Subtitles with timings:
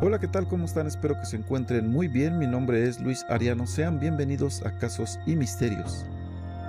[0.00, 0.48] Hola, ¿qué tal?
[0.48, 0.86] ¿Cómo están?
[0.86, 2.38] Espero que se encuentren muy bien.
[2.38, 3.66] Mi nombre es Luis Ariano.
[3.66, 6.04] Sean bienvenidos a Casos y Misterios.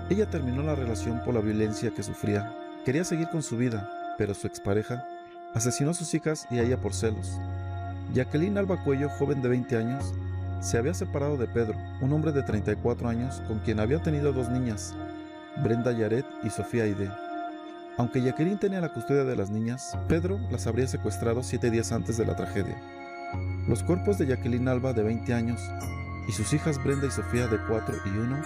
[0.09, 2.55] Ella terminó la relación por la violencia que sufría.
[2.86, 5.07] Quería seguir con su vida, pero su expareja
[5.55, 7.39] asesinó a sus hijas y a ella por celos.
[8.13, 10.13] Jacqueline Alba Cuello, joven de 20 años,
[10.61, 14.50] se había separado de Pedro, un hombre de 34 años con quien había tenido dos
[14.50, 14.93] niñas,
[15.63, 17.09] Brenda Yaret y Sofía Aide.
[17.97, 22.18] Aunque Jacqueline tenía la custodia de las niñas, Pedro las habría secuestrado siete días antes
[22.18, 22.75] de la tragedia.
[23.68, 25.71] Los cuerpos de Jacqueline Alba, de 20 años,
[26.28, 28.43] y sus hijas Brenda y Sofía, de 4 y 1,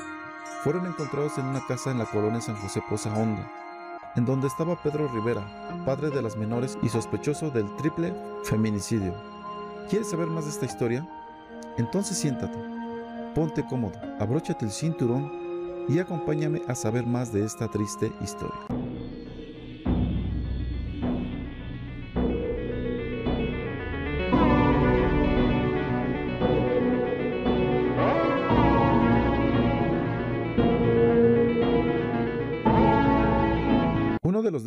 [0.64, 3.52] fueron encontrados en una casa en la colonia San José Poza Honda,
[4.16, 5.46] en donde estaba Pedro Rivera,
[5.86, 8.14] padre de las menores y sospechoso del triple
[8.46, 9.14] feminicidio.
[9.90, 11.06] ¿Quieres saber más de esta historia?
[11.78, 12.58] Entonces siéntate,
[13.36, 18.89] ponte cómodo, abróchate el cinturón y acompáñame a saber más de esta triste historia.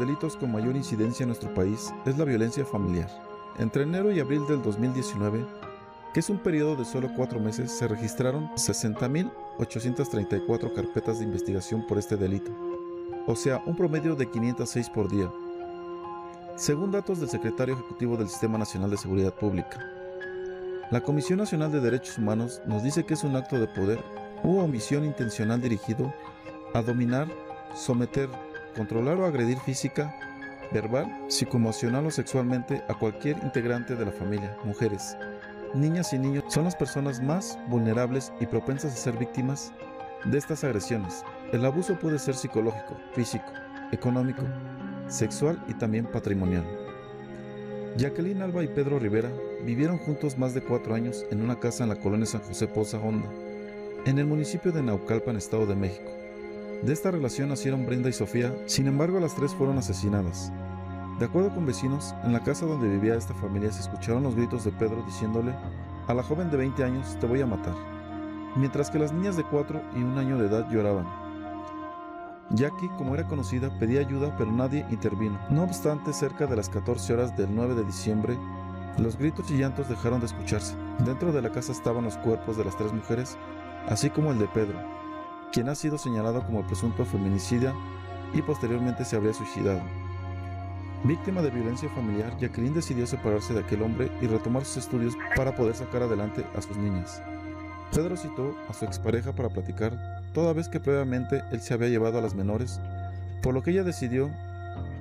[0.05, 3.09] Delitos con mayor incidencia en nuestro país es la violencia familiar.
[3.59, 5.47] Entre enero y abril del 2019,
[6.13, 11.99] que es un periodo de solo cuatro meses, se registraron 60.834 carpetas de investigación por
[11.99, 12.51] este delito,
[13.29, 15.31] o sea, un promedio de 506 por día,
[16.57, 19.79] según datos del secretario ejecutivo del Sistema Nacional de Seguridad Pública.
[20.91, 24.01] La Comisión Nacional de Derechos Humanos nos dice que es un acto de poder
[24.43, 26.13] u omisión intencional dirigido
[26.75, 27.29] a dominar,
[27.77, 28.29] someter,
[28.73, 30.15] controlar o agredir física,
[30.73, 35.17] verbal, psicoemocional o sexualmente a cualquier integrante de la familia, mujeres.
[35.75, 39.73] Niñas y niños son las personas más vulnerables y propensas a ser víctimas
[40.25, 41.25] de estas agresiones.
[41.53, 43.47] El abuso puede ser psicológico, físico,
[43.91, 44.43] económico,
[45.09, 46.65] sexual y también patrimonial.
[47.97, 49.31] Jacqueline Alba y Pedro Rivera
[49.65, 52.99] vivieron juntos más de cuatro años en una casa en la colonia San José Poza
[52.99, 53.29] Honda,
[54.07, 56.22] en el municipio de Naucalpan, Estado de México.
[56.83, 60.53] De esta relación nacieron Brenda y Sofía, sin embargo las tres fueron asesinadas.
[61.21, 64.65] De acuerdo con vecinos, en la casa donde vivía esta familia se escucharon los gritos
[64.65, 65.55] de Pedro diciéndole
[66.09, 67.75] a la joven de 20 años te voy a matar,
[68.57, 71.07] mientras que las niñas de 4 y 1 año de edad lloraban.
[72.51, 75.39] Jackie, como era conocida, pedía ayuda pero nadie intervino.
[75.51, 78.37] No obstante, cerca de las 14 horas del 9 de diciembre,
[78.99, 80.75] los gritos y llantos dejaron de escucharse.
[81.07, 83.39] Dentro de la casa estaban los cuerpos de las tres mujeres,
[83.87, 85.02] así como el de Pedro,
[85.53, 87.75] quien ha sido señalado como presunto feminicida
[88.35, 89.83] y posteriormente se habría suicidado.
[91.05, 95.55] Víctima de violencia familiar, Jacqueline decidió separarse de aquel hombre y retomar sus estudios para
[95.55, 97.21] poder sacar adelante a sus niñas.
[97.93, 102.19] Pedro citó a su expareja para platicar, toda vez que previamente él se había llevado
[102.19, 102.81] a las menores,
[103.43, 104.31] por lo que ella decidió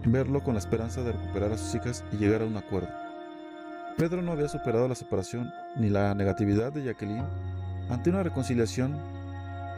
[0.06, 2.89] verlo con la esperanza de recuperar a sus hijas y llegar a un acuerdo.
[3.97, 7.25] Pedro no había superado la separación ni la negatividad de Jacqueline.
[7.89, 8.97] Ante una reconciliación,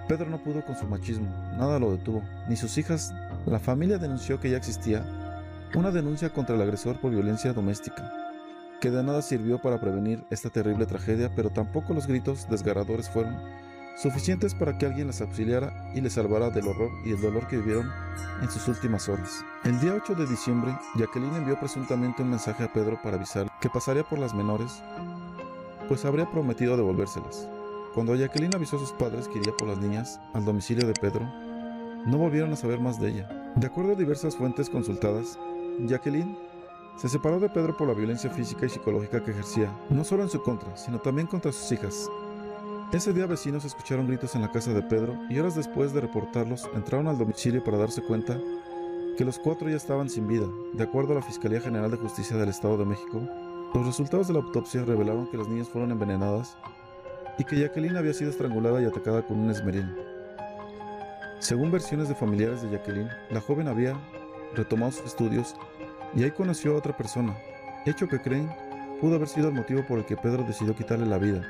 [0.08, 1.28] Pedro no pudo con su machismo,
[1.58, 3.14] nada lo detuvo, ni sus hijas.
[3.46, 5.06] La familia denunció que ya existía
[5.75, 8.12] una denuncia contra el agresor por violencia doméstica,
[8.81, 13.36] que de nada sirvió para prevenir esta terrible tragedia, pero tampoco los gritos desgarradores fueron
[13.97, 17.58] suficientes para que alguien las auxiliara y les salvara del horror y el dolor que
[17.58, 17.90] vivieron
[18.41, 19.44] en sus últimas horas.
[19.64, 23.70] El día 8 de diciembre, Jacqueline envió presuntamente un mensaje a Pedro para avisar que
[23.70, 24.81] pasaría por las menores,
[25.88, 27.47] pues habría prometido devolvérselas.
[27.93, 31.21] Cuando Jacqueline avisó a sus padres que iría por las niñas al domicilio de Pedro,
[32.05, 33.53] no volvieron a saber más de ella.
[33.55, 35.37] De acuerdo a diversas fuentes consultadas,
[35.79, 36.35] Jacqueline
[36.97, 40.29] se separó de Pedro por la violencia física y psicológica que ejercía, no solo en
[40.29, 42.09] su contra, sino también contra sus hijas.
[42.91, 46.67] Ese día vecinos escucharon gritos en la casa de Pedro y horas después de reportarlos
[46.73, 48.39] entraron al domicilio para darse cuenta
[49.17, 50.47] que los cuatro ya estaban sin vida.
[50.73, 53.21] De acuerdo a la Fiscalía General de Justicia del Estado de México,
[53.75, 56.57] los resultados de la autopsia revelaron que las niñas fueron envenenadas
[57.38, 59.95] y que Jacqueline había sido estrangulada y atacada con un esmeril.
[61.39, 63.99] Según versiones de familiares de Jacqueline, la joven había
[64.55, 65.55] retomado sus estudios
[66.16, 67.35] y ahí conoció a otra persona,
[67.85, 68.49] hecho que creen
[69.01, 71.41] pudo haber sido el motivo por el que Pedro decidió quitarle la vida.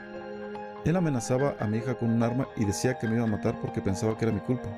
[0.85, 3.59] Él amenazaba a mi hija con un arma y decía que me iba a matar
[3.61, 4.69] porque pensaba que era mi culpa,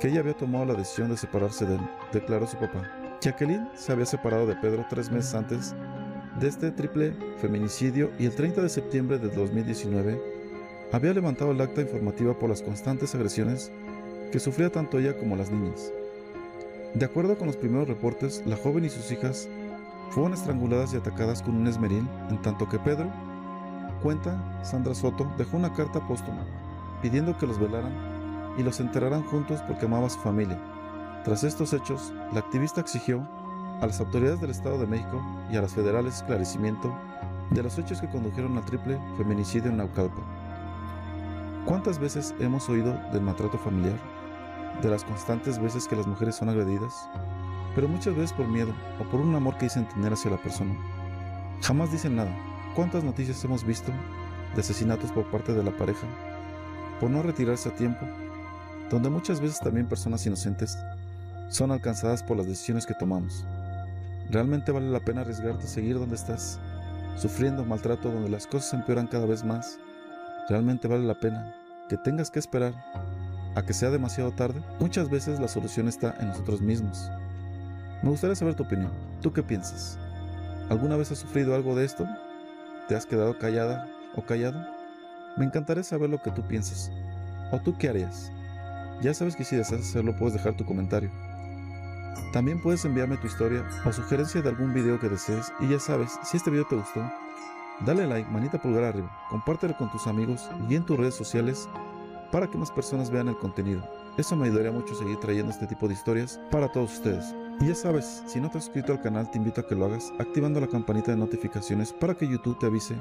[0.00, 1.80] que ella había tomado la decisión de separarse de él,
[2.12, 2.82] declaró su papá.
[3.20, 5.74] Jacqueline se había separado de Pedro tres meses antes
[6.38, 10.20] de este triple feminicidio y el 30 de septiembre de 2019
[10.92, 13.72] había levantado el acta informativa por las constantes agresiones
[14.30, 15.92] que sufría tanto ella como las niñas.
[16.94, 19.48] De acuerdo con los primeros reportes, la joven y sus hijas
[20.10, 23.10] fueron estranguladas y atacadas con un esmeril, en tanto que Pedro,
[24.02, 26.44] cuenta Sandra Soto, dejó una carta póstuma
[27.02, 27.92] pidiendo que los velaran
[28.58, 30.58] y los enterraran juntos porque amaba a su familia.
[31.24, 33.26] Tras estos hechos, la activista exigió
[33.80, 36.94] a las autoridades del Estado de México y a las federales esclarecimiento
[37.50, 40.24] de los hechos que condujeron al triple feminicidio en Naucalpan.
[41.64, 43.98] ¿Cuántas veces hemos oído del maltrato familiar?
[44.82, 47.08] De las constantes veces que las mujeres son agredidas,
[47.74, 50.74] pero muchas veces por miedo o por un amor que dicen tener hacia la persona.
[51.62, 52.34] Jamás dicen nada.
[52.74, 53.92] ¿Cuántas noticias hemos visto
[54.54, 56.06] de asesinatos por parte de la pareja
[57.00, 58.06] por no retirarse a tiempo?
[58.90, 60.76] Donde muchas veces también personas inocentes
[61.48, 63.44] son alcanzadas por las decisiones que tomamos.
[64.30, 66.60] ¿Realmente vale la pena arriesgarte a seguir donde estás,
[67.16, 69.80] sufriendo maltrato donde las cosas empeoran cada vez más?
[70.48, 71.52] ¿Realmente vale la pena
[71.88, 72.72] que tengas que esperar
[73.56, 74.62] a que sea demasiado tarde?
[74.78, 77.10] Muchas veces la solución está en nosotros mismos.
[78.04, 78.92] Me gustaría saber tu opinión.
[79.20, 79.98] ¿Tú qué piensas?
[80.68, 82.06] ¿Alguna vez has sufrido algo de esto?
[82.86, 84.64] ¿Te has quedado callada o callado?
[85.36, 86.92] Me encantaría saber lo que tú piensas.
[87.50, 88.30] ¿O tú qué harías?
[89.02, 91.10] Ya sabes que si deseas hacerlo puedes dejar tu comentario.
[92.32, 96.18] También puedes enviarme tu historia o sugerencia de algún video que desees y ya sabes,
[96.22, 97.02] si este video te gustó,
[97.84, 101.68] dale like, manita pulgar arriba, compártelo con tus amigos y en tus redes sociales
[102.30, 103.82] para que más personas vean el contenido.
[104.16, 107.34] Eso me ayudaría mucho a seguir trayendo este tipo de historias para todos ustedes.
[107.60, 109.86] Y ya sabes, si no te has suscrito al canal te invito a que lo
[109.86, 112.96] hagas activando la campanita de notificaciones para que YouTube te avise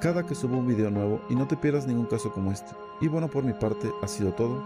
[0.00, 2.70] cada que suba un video nuevo y no te pierdas ningún caso como este.
[3.00, 4.62] Y bueno, por mi parte ha sido todo.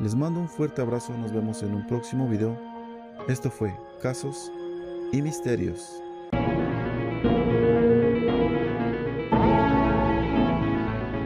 [0.00, 2.71] Les mando un fuerte abrazo, nos vemos en un próximo video.
[3.28, 4.50] Esto fue Casos
[5.12, 6.02] y Misterios.